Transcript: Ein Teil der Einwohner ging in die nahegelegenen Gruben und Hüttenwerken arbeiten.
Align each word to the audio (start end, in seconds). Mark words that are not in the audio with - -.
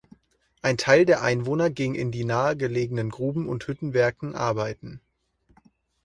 Ein 0.63 0.77
Teil 0.77 1.05
der 1.05 1.21
Einwohner 1.21 1.69
ging 1.69 1.93
in 1.93 2.09
die 2.11 2.25
nahegelegenen 2.25 3.11
Gruben 3.11 3.47
und 3.47 3.67
Hüttenwerken 3.67 4.33
arbeiten. 4.33 4.99